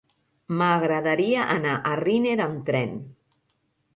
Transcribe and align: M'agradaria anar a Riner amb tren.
M'agradaria 0.61 1.43
anar 1.57 1.75
a 1.89 1.93
Riner 2.01 2.33
amb 2.47 2.65
tren. 2.71 2.95